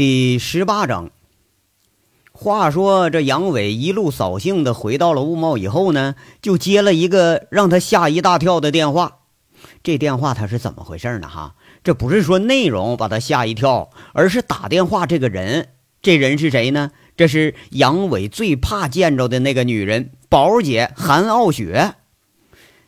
[0.00, 1.10] 第十八章。
[2.32, 9.18] 话说这杨伟一路扫兴的回到了雾茂以后呢，就接了一个让他吓一大跳的电话。
[9.82, 11.28] 这电话他是怎么回事呢？
[11.28, 15.68] 哈，这不是说内容把他吓一跳，而是打电话这个人，
[16.00, 16.92] 这人是谁呢？
[17.14, 21.96] 这是杨伟最怕见着的那个女人，宝姐韩傲雪。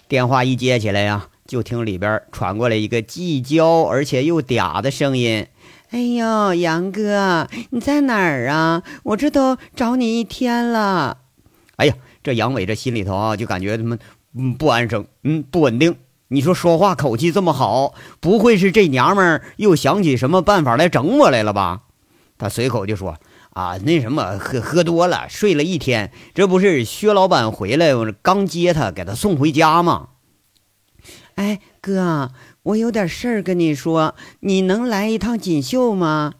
[0.08, 5.48] 电话一接起来呀，就听里边传过来一个既娇而且又嗲的声音。
[5.92, 8.82] 哎呦，杨哥，你在哪儿啊？
[9.02, 11.18] 我这都找你一天了。
[11.76, 13.98] 哎呀，这杨伟这心里头啊，就感觉他妈
[14.34, 15.94] 嗯不安生，嗯不稳定。
[16.28, 21.82] 你说说话口气这么好，不会是这娘们儿又想起什么办法来整我来了吧？
[22.38, 23.18] 他随口就说
[23.50, 30.08] 啊，那什么喝喝多了，睡了一天，这不是薛老板回来，我刚接他，给他送回家吗？
[31.34, 32.30] 哎，哥。
[32.64, 36.34] 我有点事儿跟你说，你能来一趟锦绣吗？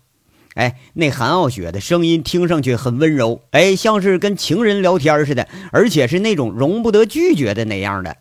[0.55, 8.19] 哎，那韩傲雪的声音听上去很温柔，哎，像是跟情人聊天似的，而且是那种容不得拒绝的那样的。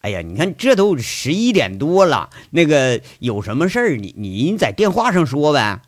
[0.00, 5.82] 哎呀，你看这都十一点多了，那个有什么事儿，你你在电话上说呗。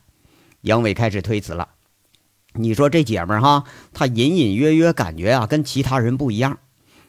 [0.61, 1.71] 杨伟开始推辞了。
[2.53, 6.59] 你说这姐们儿哈，她隐隐约约感觉啊，跟其他人不一样。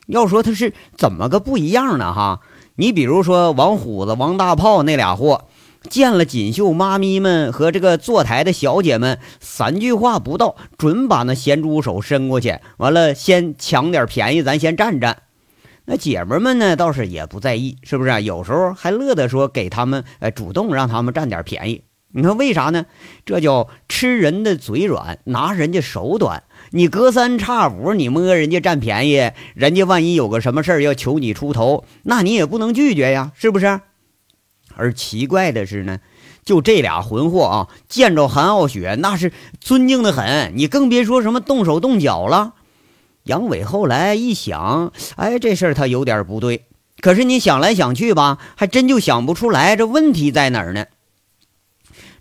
[0.08, 2.12] 要说她是怎么个不一样呢？
[2.12, 2.40] 哈。
[2.76, 5.46] 你比如说王虎子、王大炮那俩货，
[5.90, 15.22] 见了锦绣妈咪们和这个坐台的小姐们，三句话不到，准把那咸猪手伸过去，完了先抢点便宜，咱先占占。
[15.86, 18.24] 那姐们们呢，倒是也不在意，是不是？
[18.24, 21.84] 有时候还乐得说给他们，呃，主动让他们占点便宜。
[22.16, 22.86] 你看为啥呢？
[23.26, 26.44] 这叫吃人的嘴软，拿人家手短。
[26.76, 33.80] 你隔三差五，你摸人家占便宜，人家万一有个什么事儿要求你出头，那你也不能拒绝呀，是不是？
[34.76, 36.00] 而奇怪的是呢，
[36.44, 42.56] 就这俩混货啊，见着韩傲雪那是尊敬的很，你更别说什么动手动脚了。
[43.26, 46.66] 杨伟后来一想，哎，这事儿他有点不对。
[47.02, 50.88] 可是你想来想去吧，还真就想不出来这问题在哪儿呢？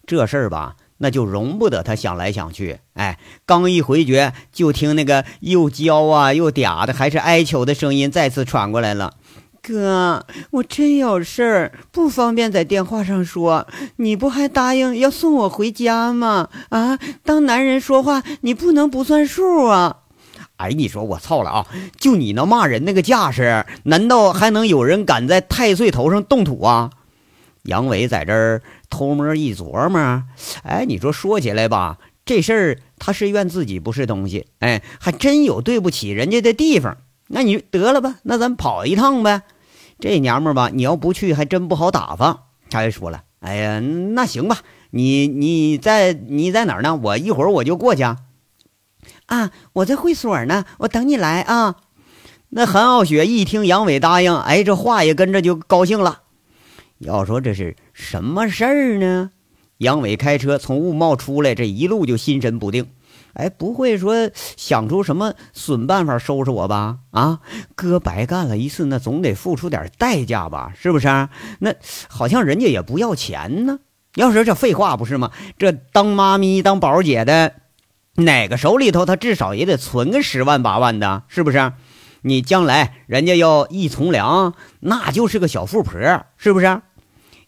[0.07, 0.77] 这事儿吧。
[1.03, 9.15] 那就容不得他想来想去，哎，刚一回绝，就听那个又娇啊又嗲的，还是哀求的声音再次传过来了。
[9.61, 13.67] 哥，我真有事儿，不方便在电话上说。
[13.97, 16.49] 你不还答应要送我回家吗？
[16.69, 19.97] 啊，当男人说话，你不能不算数啊！
[20.59, 21.67] 哎，你说我操了啊！
[21.99, 26.91] 就你那骂人那个架势，难道还能有人敢在太岁头上动土啊？
[27.63, 28.63] 杨伟在这儿。
[28.91, 30.25] 偷摸一琢磨，
[30.65, 31.97] 哎，你说说起来吧，
[32.27, 36.99] 这事儿他是怨自己不是东西，哎，还真有对不起人家的地方。
[37.29, 39.45] 那你得了吧，那咱跑一趟呗。
[39.99, 42.49] 这娘们儿吧，你要不去还真不好打发。
[42.69, 44.59] 他还说了，哎呀，那行吧，
[44.91, 46.95] 你你在你在哪儿呢？
[47.03, 48.03] 我一会儿我就过去。
[48.03, 51.77] 啊，我在会所呢，我等你来啊。
[52.51, 56.22] 那韩傲雪一听杨伟答应，哎，这话也跟着就高兴了。
[57.03, 59.31] 要说这是什么事儿呢？
[59.79, 62.87] 杨伟开车从雾茂出来，这一路就心神不定。
[63.35, 66.99] 哎，不会说想出什么损办法收拾我吧？
[67.11, 67.41] 啊，
[67.75, 70.73] 哥白干了一次，那总得付出点代价吧？
[70.79, 71.09] 是不是？
[71.59, 71.75] 那
[72.09, 73.81] 好像人家也不要钱呢。
[74.15, 75.33] 要说这废话不是吗？
[75.59, 77.55] 这当妈咪、当宝姐的，
[78.17, 81.73] 哪个手里头他至少也得存个十万八万的，是不是？
[82.21, 86.83] 你将来人家要一从良，那就是个小富婆，是不是？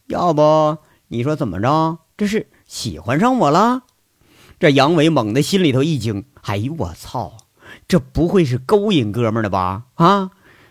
[0.06, 0.78] 要不
[1.08, 1.98] 你说怎么着？
[2.16, 3.82] 这是喜欢上我了？
[4.60, 7.38] 这杨伟猛地心里头一惊，哎呦我操！
[7.88, 9.84] 这不会是勾引哥们儿的吧？
[9.94, 10.30] 啊！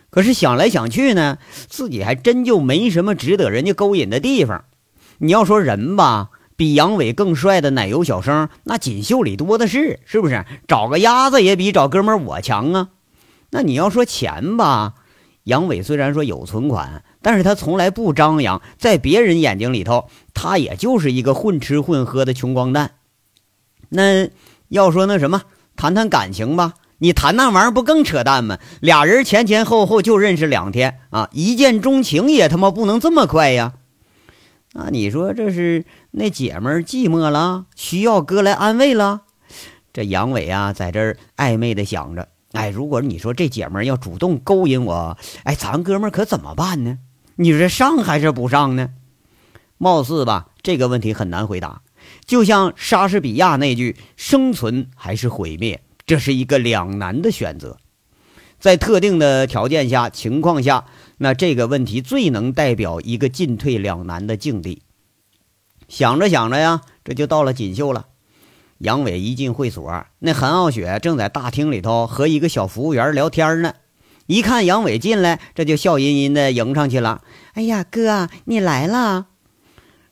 [0.10, 4.64] 可是想来想去呢，自己还真就没什么值得人家勾引的地方。
[5.18, 10.46] 你要说人吧，比杨伟更帅的奶油小生，那锦绣里多的是，是不是？
[10.68, 12.90] 找个鸭子也比找哥们儿我强啊！
[13.50, 14.94] 那你要说钱吧，
[15.44, 17.04] 杨伟虽然说有存款。
[17.24, 22.92] 但是他从来不张扬，在别人眼睛里头，他也就是一个混吃混喝的穷光蛋。
[23.90, 24.30] 那
[24.68, 25.44] 要说那什么，
[25.76, 28.60] 谈谈感情吧，你谈那玩意儿不更扯淡吗？
[28.82, 33.74] 俩人前前后后就认识两天啊，一见钟情也他妈不能这么快呀！
[34.74, 39.22] 那你说这是那姐们寂寞了，需要哥来安慰了？
[39.94, 46.98] 这杨伟啊，在这儿暧昧的想着，哎，如果你说这姐们要主动勾引我，哎，咱哥们可怎么办呢？
[47.36, 48.92] 你说上还是不上呢？
[49.78, 51.82] 貌似吧，这个问题很难回答。
[52.26, 57.78] 就像莎士比亚那句“生存还是毁灭”，这是一个两难的选择。
[58.60, 60.86] 在特定的条件下、情况下，
[61.18, 64.84] 那这个问题最能代表一个进退两难的境地。
[65.90, 68.06] 想着想着呀，这就到了锦绣了。
[68.78, 73.74] 杨伟一进会所，那韩傲雪正在大厅里头和一个小服务员聊天呢。
[74.26, 77.22] 一看杨伟进来，这就笑吟吟的迎上去了。
[77.54, 79.28] “哎呀，哥，你来了！”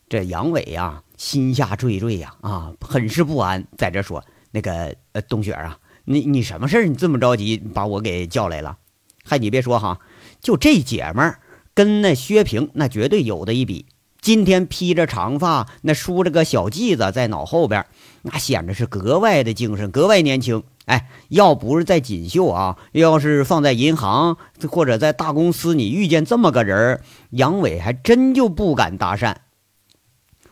[0.09, 6.85] 这杨伟呀，心下惴惴呀，啊，很是不安，在这说：“那个，呃，冬雪啊，你你什么事儿？
[6.87, 8.77] 你这么着急把我给叫来了？
[9.23, 9.99] 嗨，你别说哈，
[10.41, 11.39] 就这姐们儿
[11.73, 13.85] 跟那薛平那绝对有的一比。”
[14.21, 17.85] 今天披着长发，那梳着个小髻子在脑后边，
[18.21, 20.61] 那显得是格外的精神，格外年轻。
[20.85, 24.37] 哎，要不是在锦绣啊，要是放在银行
[24.69, 29.35] 或者在大公司，你遇见这么个人，杨伟还真就不敢搭讪。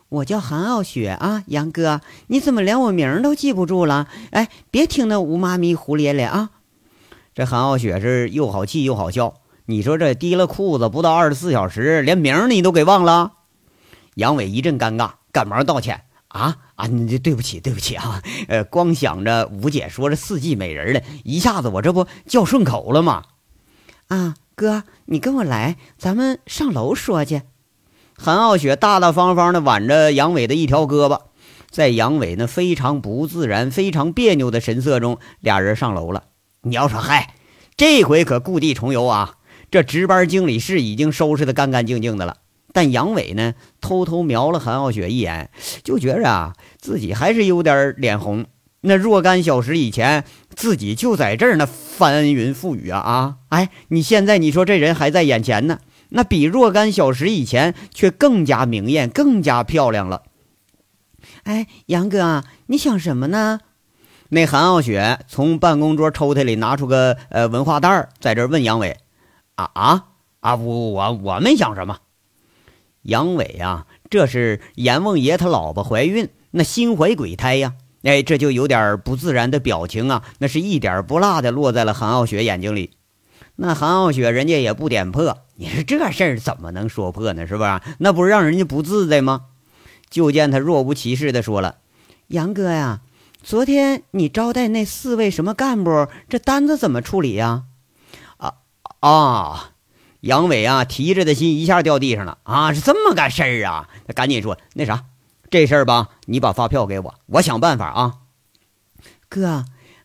[0.09, 4.07] 我叫韩傲雪啊，杨哥，你怎么连我名都记不住了？
[4.31, 6.49] 哎，别听那吴妈咪胡咧咧啊！
[7.35, 9.35] 这韩傲雪是又好气又好笑。
[9.65, 13.33] 你说这提了裤子不到二十四小时，连名你都给忘了？
[14.15, 18.21] 杨伟一阵尴尬，赶忙道歉：“啊啊，你对不起，对不起啊！
[18.47, 23.23] 呃，光想着吴姐说这四季美人了，一下子我这不叫顺口了吗？
[24.07, 27.41] 啊，哥，你跟我来，咱们上楼说去。”
[28.17, 31.21] 韩傲雪大大方方的挽着杨伟的一条胳膊，
[31.69, 36.25] 在杨伟那非常不自然、非常别扭的神色中，俩人上楼了。
[36.61, 37.33] 你要说嗨，
[37.77, 39.35] 这回可故地重游啊！
[39.71, 42.37] 这值班经理室已经收拾的干干净净的了。
[42.71, 45.49] 但杨伟呢，偷偷瞄了韩傲雪一眼，
[45.83, 48.45] 就觉着啊，自己还是有点脸红。
[48.81, 50.23] 那若干小时以前，
[50.55, 53.35] 自己就在这儿呢，翻云覆雨啊啊！
[53.49, 55.79] 哎，你现在你说这人还在眼前呢，
[56.09, 60.23] 那比若干小时以前却更加明艳，更加漂亮了。
[61.43, 63.59] 哎，杨哥，你想什么呢？
[64.29, 68.95] 那韩傲雪从办公桌抽屉里拿出个呃文化袋，在这问杨伟
[69.55, 70.05] ：“啊啊
[70.39, 70.55] 啊！
[70.55, 71.97] 我我我没想什么。”
[73.03, 77.73] 杨伟啊，这是阎王爷他老婆怀孕，那心怀鬼胎呀！
[78.03, 82.91] 哎，这就有点不自然的表情啊，那是一点不落的落在了韩傲雪眼睛里。
[83.55, 87.45] 那韩傲雪人家也不点破，你说这事儿怎么能说破呢？
[87.45, 87.81] 是不是？
[87.97, 89.47] 那不是让人家不自在吗？
[90.09, 91.79] 就见他若无其事的说了
[92.27, 93.01] ：“杨哥呀，
[93.43, 97.65] 昨天你招待那四位什么干部，这单子怎么处理呀？”
[98.37, 98.53] 啊
[99.01, 99.71] 啊！
[100.21, 102.73] 杨伟啊，提着的心一下掉地上了啊！
[102.73, 103.87] 是这么个事儿啊！
[104.05, 105.05] 他赶紧说：“那啥，
[105.49, 108.15] 这事儿吧，你把发票给我，我想办法啊。”
[109.29, 109.63] 哥，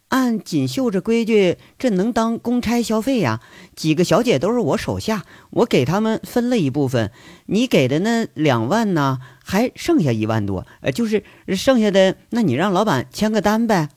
[0.09, 3.41] 按锦绣这规矩，这能当公差消费呀？
[3.75, 7.11] 几个小姐都是我手下，我给他们分了一部分，
[7.47, 13.89] 你给的那两万呢，还剩下一万多，呃，就是剩下的，那你让老板签个单呗。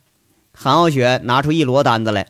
[0.51, 2.29] 韩傲雪拿出一摞单子来，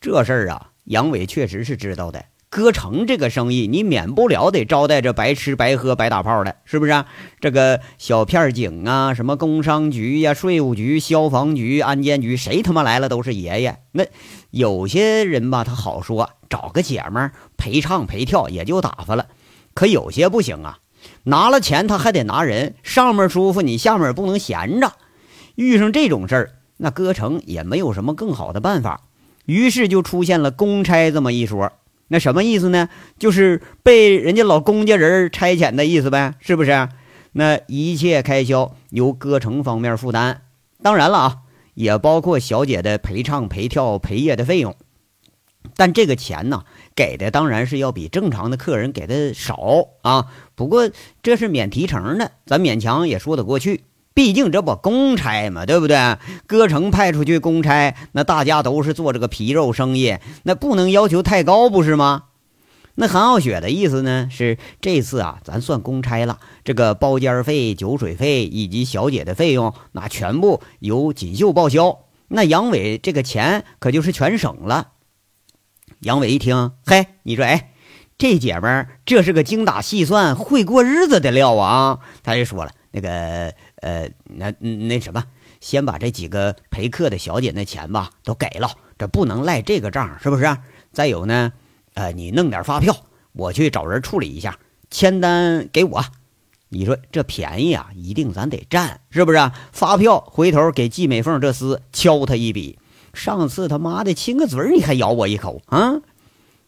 [0.00, 2.26] 这事儿啊，杨伟确实是知道的。
[2.52, 7.04] 歌城这个生意，你免不了得招待着白吃白喝白打炮的，是不是？
[7.40, 13.78] 这个小片警啊，什么工商局呀、税务局、消防局、安监局，谁他妈来了都是爷爷。
[13.92, 14.04] 那
[14.50, 19.28] 有些人吧，他好说，找个姐们陪唱陪跳也就打发了。
[19.72, 20.80] 可有些不行啊，
[21.22, 24.92] 拿了钱他还得拿人，上面舒服，你下面不能闲着。
[25.54, 29.04] 遇上这种事儿，那歌城也没有什么更好的办法，
[29.46, 31.72] 于是就出现了公差这么一说。
[32.12, 32.90] 那什么意思呢？
[33.18, 36.90] 就是被人家老公家人差遣的意思呗，是不是？
[37.32, 40.42] 那一切开销由歌城方面负担，
[40.82, 41.36] 当然了啊，
[41.72, 44.76] 也包括小姐的陪唱、陪跳、陪夜的费用。
[45.74, 49.56] 但这个钱呢，给的当然是要比正常的客人给的少
[50.02, 50.26] 啊。
[50.54, 50.90] 不过
[51.22, 53.84] 这是免提成的，咱勉强也说得过去。
[54.14, 56.18] 毕竟这不公差嘛，对不对？
[56.46, 62.24] 歌城派出去公差，那大家都是做这个皮肉生意，那不能要求太高，不是吗？
[62.94, 72.00] 那韩傲雪的意思呢，是这次啊，咱算公差了，这个包间费、酒水费以及小姐的费用，那全部由锦绣报销。
[72.28, 74.88] 那杨伟这个钱可就是全省了。
[76.00, 77.70] 杨伟一听，嘿，你说，哎，
[78.18, 82.00] 这姐们儿这是个精打细算、会过日子的料啊！
[82.22, 83.54] 他就说了，那个。
[83.82, 85.24] 呃，那那什么，
[85.60, 90.56] 先把这几个陪客的小姐那钱吧都给了，这不能赖这个账，是不是？
[90.92, 91.52] 再有呢，
[91.94, 92.96] 呃，你弄点发票，
[93.32, 94.58] 我去找人处理一下，
[94.90, 96.04] 签单给我。
[96.68, 99.50] 你说这便宜啊，一定咱得占，是不是？
[99.72, 102.78] 发票回头给季美凤这厮敲他一笔。
[103.12, 106.00] 上次他妈的亲个嘴你还咬我一口啊？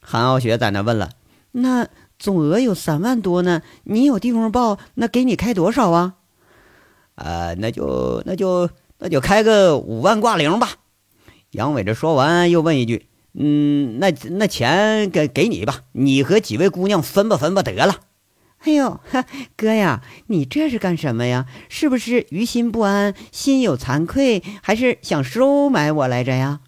[0.00, 1.12] 韩傲雪在那问了，
[1.52, 6.16] 那总额有三万多呢，你有地方报，那给你开多少啊？
[7.14, 8.68] 呃，那就那就
[8.98, 10.70] 那就开个五万挂零吧。
[11.50, 13.06] 杨伟这说完，又问一句
[13.38, 18.00] ：“嗯，那那钱给给你吧，你和几位姑娘分吧分吧得了。”
[18.66, 18.98] 哎呦，
[19.56, 21.46] 哥呀，你这是干什么呀？
[21.68, 26.60] 是不是于心不安，心有惭愧，还是想收买我来着呀？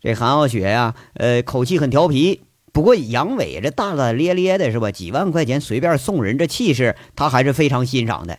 [0.00, 2.42] 这韩傲雪呀，呃，口气很调皮。
[2.72, 4.92] 不过杨伟这大大咧咧的是吧？
[4.92, 8.38] 几万块钱随便送人，这气势他还是非常欣赏的。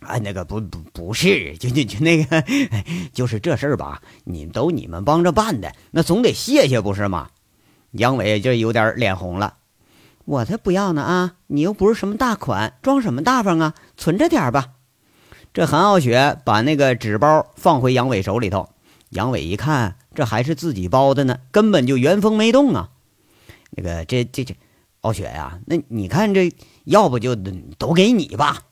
[0.00, 2.44] 啊，那个不不不是，就就就那个，
[3.12, 7.30] 就是这事儿吧，你都你们帮着办的，那总得谢谢不是吗？
[7.92, 9.54] 杨伟就有点脸红了。
[10.24, 11.36] 我才不要呢啊！
[11.46, 13.74] 你又不是什么大款，装什么大方啊？
[13.96, 14.74] 存着点吧。
[15.54, 18.68] 这韩傲雪把那个纸包放回杨伟手里头，
[19.08, 22.90] 杨伟一看，这还是自己包的呢，根本就原封没动啊。
[23.70, 24.54] 那个，这这这，
[25.00, 26.52] 傲雪呀，那你看这，
[26.84, 27.34] 要不就
[27.78, 28.62] 都给你吧。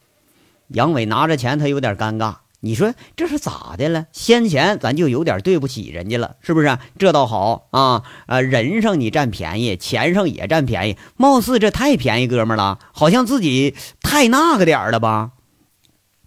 [0.68, 2.36] 杨伟拿着钱，他有点尴尬。
[2.60, 4.06] 你说这是咋的了？
[4.12, 6.78] 先前咱就有点对不起人家了，是不是？
[6.98, 15.32] 这倒好啊，呃，人上你占便宜，钱上也占便宜，貌似这太便宜哥们了，好像自己太那个点了吧？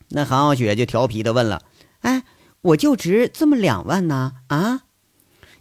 [0.09, 1.63] 那韩傲雪就调皮的问了
[2.01, 2.23] ：“哎，
[2.61, 4.33] 我就值这么两万呢？
[4.47, 4.81] 啊？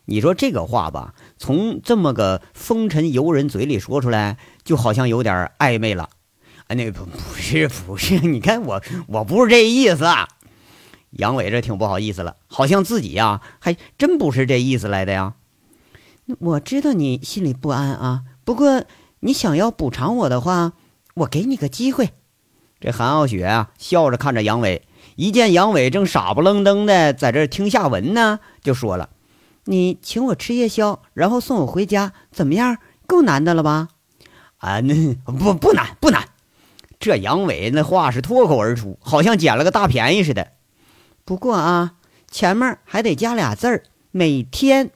[0.04, 6.10] 你说这个话吧，从这么个风尘游人嘴里说出来，就好像有点暧昧了。
[6.68, 10.28] 哎，那不不是不是，你看我我不是这意思。”啊
[11.12, 15.36] 杨伟这挺不好意思了，好像自己呀还真不是这意思来的呀。
[16.38, 18.84] 我知道你心里不安啊，不过
[19.20, 20.74] 你想要补偿我的话，
[21.14, 22.10] 我给你个机会。
[22.78, 29.08] 这韩傲雪啊笑着看着杨伟，一见杨伟正傻不愣登的在这听下文呢，就说了
[29.64, 32.76] ：“你请我吃夜宵，然后送我回家，怎么样？
[33.06, 33.88] 够难的了吧？”
[34.58, 36.27] 啊，那不不难不难。
[36.98, 40.52] 这杨伟那话是脱口而出，好像捡了个大便宜似的。
[41.24, 41.94] 不过啊，
[42.30, 44.90] 前面还得加俩字儿，每天。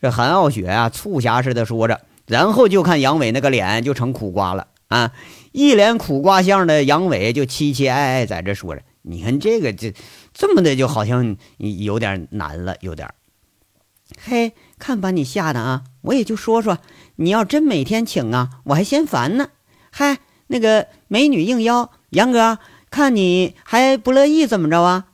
[0.00, 5.12] 这韩傲雪啊，促狭似的说着，然后就看杨伟那个脸就成苦瓜了啊，
[5.52, 9.94] 一脸苦瓜相的杨伟就凄凄哀哀在这说着：“你看这个，这
[10.34, 13.08] 这么的就好像有点难了，有点。”
[14.20, 15.84] 嘿，看把你吓的啊！
[16.02, 16.78] 我也就说说，
[17.16, 19.50] 你要真每天请啊，我还嫌烦呢。
[19.90, 20.18] 嗨，
[20.52, 22.58] 那个美女应邀，杨哥，
[22.90, 25.06] 看你还不乐意，怎么着啊？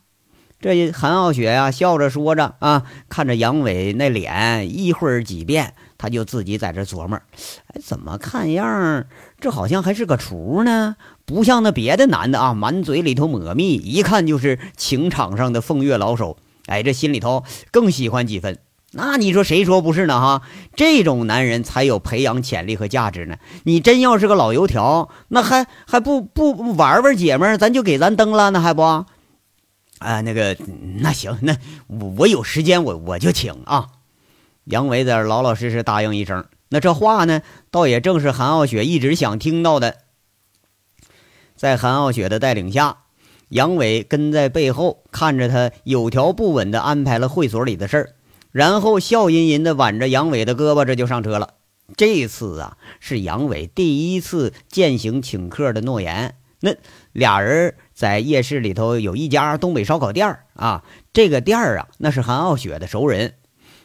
[0.60, 7.20] 这韩傲雪呀，笑着说着啊，看着杨伟那脸，一会儿几遍，他就自己在这琢磨：
[7.68, 9.06] 哎，怎么看样
[9.40, 10.96] 这好像还是个厨呢？
[11.24, 16.36] 不像那别的男的啊，满嘴里头抹蜜，一看就是情场上的风月老手。
[16.66, 18.58] 哎，这心里头更喜欢几分。
[18.92, 20.18] 那你说谁说不是呢？
[20.18, 20.42] 哈，
[20.74, 23.36] 这种男人才有培养潜力和价值呢。
[23.64, 28.82] 你真要是个老油条，那还还不不玩玩姐们儿，咱就给咱蹬了，那还不？
[28.82, 30.56] 啊，那个，
[31.00, 33.88] 那行，那我我有时间，我我就请啊。
[34.64, 36.46] 杨伟在这老老实实答应一声。
[36.70, 39.96] 那这话呢，倒也正是韩傲雪一直想听到的。
[41.56, 42.98] 在韩傲雪的带领下，
[43.48, 48.10] 杨伟跟在背后看着他有条不紊的安排了会所里的事儿，
[48.50, 51.54] 然后笑吟吟的挽着杨伟的胳膊，这就上车了。
[51.96, 56.34] 这次啊，是杨伟第一次践行请客的诺言。
[56.60, 56.74] 那
[57.12, 57.74] 俩人。
[57.98, 63.34] 在夜市里头有一家东北烧烤店啊，这个店啊，那是韩傲雪的熟人。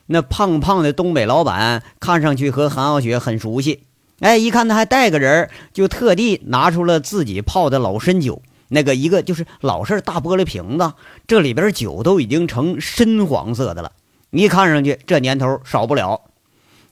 [0.06, 3.86] 那胖胖的东北老板看上去和韩傲雪很熟悉，
[4.20, 10.94] 哎，一看他还带个人，就特地拿出了自己泡的老参酒，那个一个就是老式大玻璃瓶子，
[11.26, 13.94] 这里边酒都已经成深黄色的了，
[14.36, 16.22] 你看上去这年头少不了。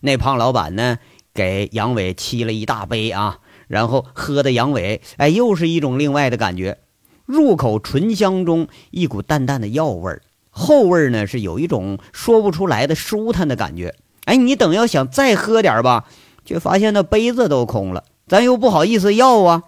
[0.01, 0.99] 那胖老板呢，
[1.33, 6.77] 给杨伟沏了一大杯啊，然后喝的杨伟，哎，又是一种另外的感觉。
[7.25, 10.21] 入口醇香中一股淡淡的药味儿，
[10.51, 13.95] 后味儿呢是有一种说不出来的舒坦的感觉。
[14.25, 16.05] 哎，你等要想再喝点吧，
[16.45, 19.63] 却发现那杯子都空了，咱又不好意思要啊。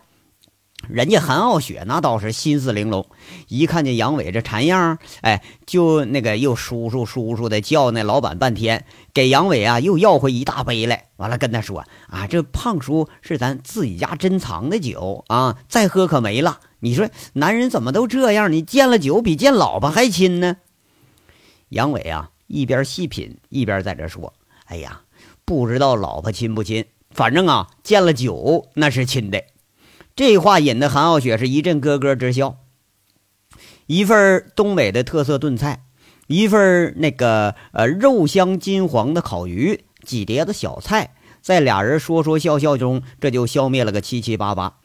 [0.90, 3.06] 人家韩傲雪那倒是心思玲珑，
[3.48, 16.60] 一看见杨伟这馋样，哎，就那个又叔叔叔叔的叫那老板半天，给杨伟啊又要回一大杯来，完了跟他说啊，这胖叔是咱自己家珍藏的酒啊，再喝可没了。
[16.82, 18.52] 你说男人怎么都这样？
[18.52, 20.58] 你见了酒比见老婆还亲呢？
[21.70, 24.34] 杨伟啊，一边细品一边在这说
[24.68, 25.02] ：“哎呀，
[25.46, 29.42] 不知道老婆亲不亲，反正啊，见了酒那是亲的。”
[30.16, 32.58] 这话引得韩傲雪是一阵咯咯直笑。
[33.88, 35.84] 一份东北的特色炖菜，
[36.28, 44.78] 一份那个呃肉香金黄的烤鱼，几碟子小菜，在俩人说说笑笑中，这就消灭了个七七八八。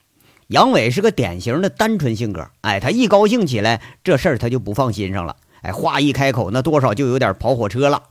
[0.48, 8.02] 杨伟是个典型的单纯性格，哎，他一高兴起来，这事儿他就不放心上了，哎，话一开口，那多少就有点跑火车了。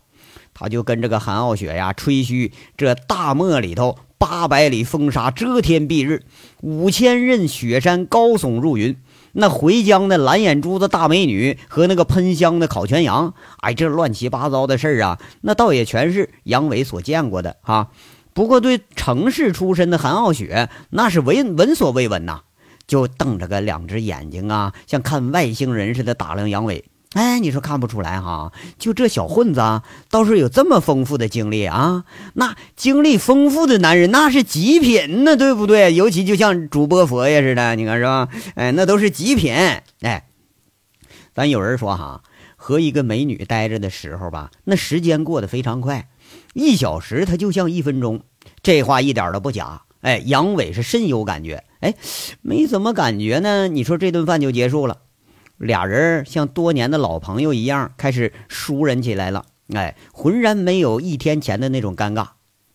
[0.60, 6.24] 他就跟这个韩傲雪呀吹嘘：这大漠里头八百里风沙遮天蔽日，
[6.62, 8.98] 五千仞雪山高耸入云。
[9.34, 17.92] 那回疆的蓝眼珠子大美女和那个喷香的烤全羊，哎，这乱七八糟的事儿啊，那倒也全是杨伟所见过的哈。
[18.34, 22.42] 不过对城市出身的韩傲雪，那是闻闻所未闻呐，
[22.88, 26.86] 就瞪着个两只眼睛啊，像看外星人似的打量杨伟。
[27.14, 28.52] 哎，你说看不出来哈？
[28.78, 32.04] 就这小混子，倒是有这么丰富的经历啊！
[32.34, 35.96] 那经历丰富的男人，那是极品呢，对不对？
[35.96, 38.28] 尤其就像主播佛爷似的，你看是吧？
[38.56, 39.54] 哎，那都是极品。
[40.02, 40.28] 哎，
[41.34, 42.22] 咱有人说哈，
[42.58, 46.10] 和一个美女待着的时候吧，那时间过得非常快，
[46.54, 48.22] 一小时它就像一分钟。
[48.62, 49.84] 这话一点都不假。
[50.02, 51.64] 哎，杨伟是深有感觉。
[51.80, 51.96] 哎，
[52.42, 54.98] 没怎么感觉呢，你说这顿饭就结束了。
[55.58, 59.46] 俩人像多年的老朋友一样，开始熟人起来了。
[59.74, 62.28] 哎，浑然没有一天前的那种尴尬。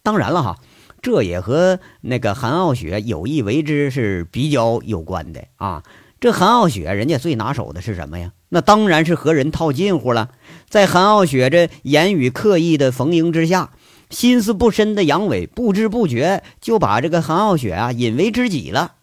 [0.03, 0.59] 当然了哈，
[1.01, 5.83] 这也和那个韩傲雪有意为之是比较有关的啊。
[6.21, 8.33] 这韩傲雪人家最拿手的是什么呀？
[8.49, 10.31] 那当然是和人套近乎了。
[10.69, 13.71] 在韩傲雪这言语刻意的逢迎之下，
[14.11, 18.97] 心思不深的杨伟不知不觉就把这个韩傲雪啊引为知己了。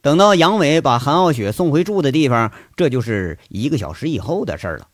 [0.00, 4.88] 等到杨伟把韩傲雪送回住的地方，这就是一个小时以后的事了。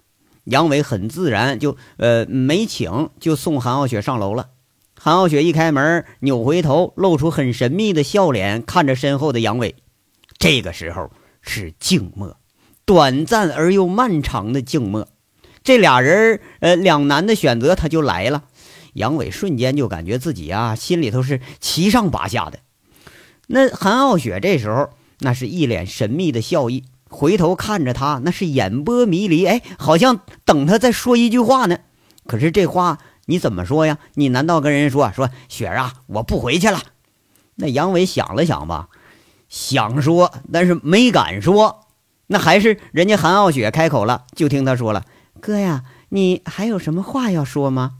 [0.44, 4.48] 杨伟很自然就呃没请，就送韩傲雪上楼了。
[4.98, 9.74] 韩傲雪一开门，扭回头，露出很神秘的笑脸，看着身后的杨伟。
[10.38, 11.10] 这个时候
[11.42, 12.38] 是静默，
[12.84, 15.08] 短暂而又漫长的静默。
[15.62, 18.44] 这俩人呃两难的选择，他就来了。
[18.94, 22.58] 杨伟瞬间就感觉自己啊心里头是七上八下的。
[23.46, 31.78] 那韩傲雪这时候那是一脸神秘的笑意，回头看着他，那是眼波迷离，哎，好像等他再说一句话呢。
[32.26, 33.98] 可是这话你怎么说呀？
[34.14, 36.80] 你难道跟人说说雪儿啊，我不回去了？
[37.56, 38.88] 那杨伟想了想吧，
[39.48, 41.86] 想说，但是没敢说。
[42.26, 45.04] 那还是人家韩傲雪开口了，就听他说了
[45.40, 47.96] ：“哥呀，你还有什么话要说吗？”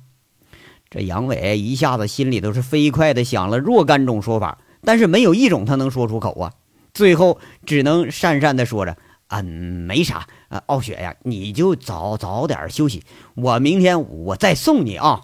[0.91, 4.59] 这杨伟一下子心里都是飞快的想了若干种说法。
[4.85, 6.53] 但是没有一种他能说出口啊，
[6.93, 8.97] 最后只能讪讪的说着
[9.29, 13.03] ：“嗯，没啥，啊，傲雪呀，你就早早点休息，
[13.35, 15.21] 我明天我再送你啊。”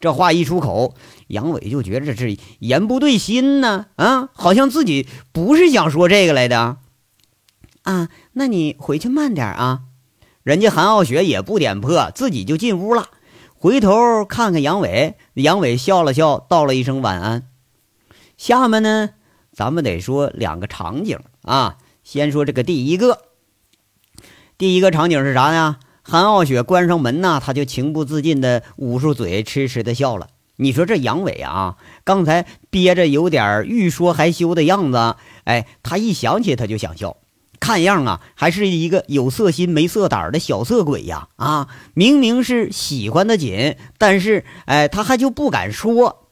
[0.00, 0.94] 这话一出口，
[1.28, 6.76] 杨伟就觉得这是言不对心呢，啊，好像自己不是想说这个来的。
[7.84, 9.82] 啊，那你回去慢点啊。
[10.42, 13.08] 人家韩傲雪也不点破，自己就进屋了，
[13.54, 17.44] 回头看看杨伟，杨伟笑了笑，道了一声晚安。
[18.36, 19.10] 下面呢，
[19.52, 21.76] 咱们得说两个场景啊。
[22.02, 23.20] 先说这个第一个，
[24.58, 25.76] 第一个场景是啥呢？
[26.02, 30.28] 韩傲雪关上门呐，他就情不自禁的捂住嘴，痴痴的笑了。
[30.56, 37.16] 你说这杨伟啊，刚才憋着有点欲说还休的样子，哎，他一想起他就想笑，
[37.58, 41.28] 看样啊，还是一个有色心没色胆的小色鬼呀！
[41.36, 46.23] 啊，明明是喜欢的紧，但是哎，他还就不敢说。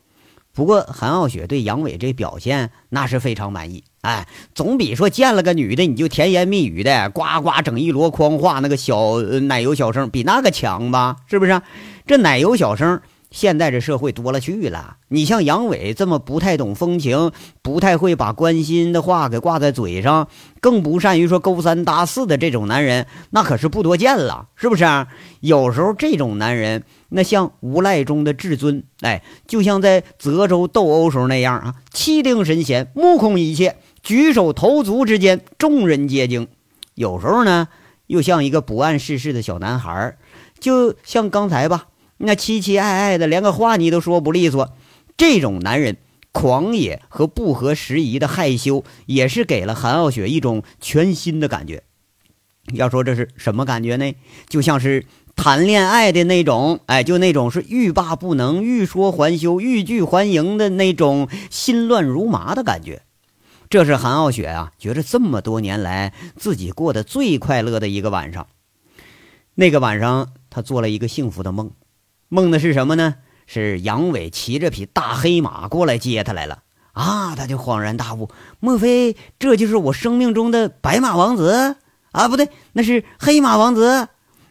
[0.54, 11.16] 不过韩傲雪对杨伟这表现那是非常满意，哎，总比说见了个女的你就甜言蜜语的呱呱整一箩筐话那个小奶油小生比那个强吧？
[11.26, 11.62] 是不是？
[12.06, 13.00] 这奶油小生
[13.32, 20.28] 现在这社会多了去了，你像杨伟这么不太懂风情、不太会把关心的话给挂在嘴上，
[20.60, 24.84] 更不善于说勾三搭四的这种男人，那可是不多见了，是不是？
[24.84, 25.08] 啊
[25.40, 26.84] 有时候这种男人。
[27.14, 36.48] 那像无赖中的至尊，哎，就像在泽州斗殴时候那样啊，气定神闲，目空一切，举手投足之间，众人皆惊。
[36.94, 37.68] 有时候呢，
[38.06, 40.16] 又像一个不谙世事的小男孩，
[40.58, 41.88] 就像刚才吧，
[42.22, 44.72] 那期期爱爱的，连个话你都说不利索。
[45.16, 45.96] 这种男人
[46.32, 51.82] 狂野和不合时宜的害羞，也是给了韩傲雪一种全新的感觉。
[52.72, 54.14] 要说这是什么感觉呢？
[54.48, 55.04] 就像是。
[55.34, 63.02] 谈恋爱的那种，哎，就那种是欲罢不能、欲说还休、欲拒还迎的那种心乱如麻的感觉。
[63.70, 68.46] 这是韩傲雪啊，觉得这么多年来自己过得最快乐的一个晚上。
[69.54, 71.70] 那个晚上，他做了一个幸福的梦，
[72.32, 73.16] 梦的是什么呢？
[73.46, 77.36] 是杨伟骑着匹大黑马过来接他来了啊！
[77.36, 81.76] 他就恍然大悟，莫非这就是我生命中的白马王子
[82.12, 82.28] 啊？
[82.28, 84.08] 不对，那是黑马王子。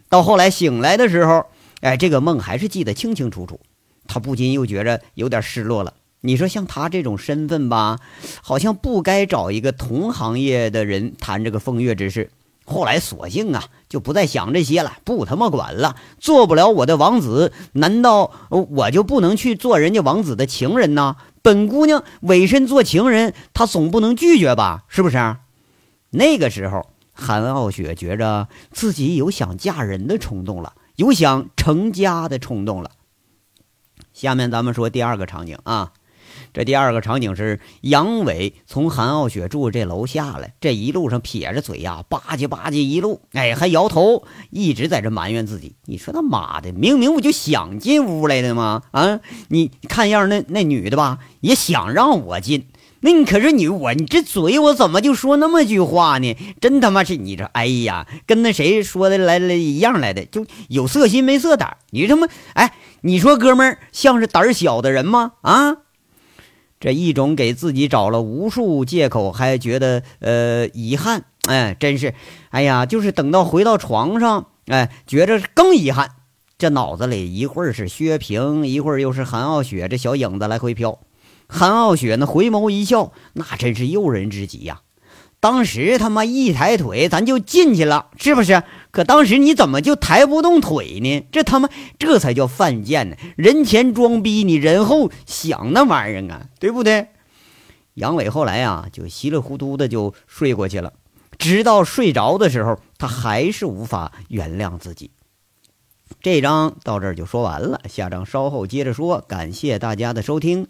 [0.09, 1.47] 到后来醒来的时候，
[1.79, 3.59] 哎，这个梦还是记得清清楚楚。
[4.05, 5.95] 他不禁又觉着有点失落了。
[6.19, 7.97] 你说像他这种身份吧，
[8.43, 12.29] 好像不该找一个同行业的人谈这个风月之事。
[12.63, 15.95] 后来索性啊，就不再想这些了，不他妈管了。
[16.19, 21.17] 做不了我的王子，难道我就不能去做人家王子的情人呢？
[21.41, 24.83] 本姑娘委身做情人，她总不能拒绝吧？
[24.87, 25.37] 是不是？
[26.11, 32.91] 那个时候，韩傲雪觉着自己有想嫁人的冲动了，有想成家的冲动了。
[34.13, 35.93] 下面咱们说第二个场景啊。
[36.53, 45.75] 这第二个场景是杨伟从韩傲雪住这楼下来，这一路上撇着嘴呀，吧唧吧唧一路，哎，还摇头，一直在这埋怨自己。
[45.85, 48.83] 你说他妈的，明明我就想进屋来的吗？
[48.91, 52.67] 啊，你看样那那女的吧，也想让我进。
[53.03, 56.37] 那你可是你我，你这嘴我怎么就说那么句话呢？
[56.59, 61.77] 真他妈是你这，哎呀，跟那谁说的来了一样来的，就有色心没色胆。
[61.89, 65.31] 你他妈，哎，你说哥们儿像是胆小的人吗？
[65.41, 65.77] 啊？
[66.81, 72.15] 这一种给自己找了无数借口，还觉得呃遗憾，哎，真是，
[72.49, 76.09] 哎呀，就是等到回到床上，哎，觉着更遗憾。
[76.57, 80.99] 这脑子里一会儿是薛平，一会儿又是韩傲雪，这小影子来回飘。
[81.47, 84.81] 韩傲雪呢，回眸一笑，那真是诱人之极呀。
[85.41, 88.63] 当时他妈一抬腿，咱就进去了，是不是？
[88.91, 91.25] 可当时你怎么就抬不动腿呢？
[91.31, 93.17] 这他妈这才叫犯贱呢！
[93.35, 97.07] 人前装逼，你人后想那玩意儿啊，对不对？
[97.95, 100.93] 杨伟后来呀，就稀里糊涂的就睡过去了。
[101.39, 105.09] 直到睡着的时候，他还是无法原谅自己。
[106.21, 109.21] 这章到这儿就说完了，下章稍后接着说。
[109.27, 110.67] 感谢大家的收听。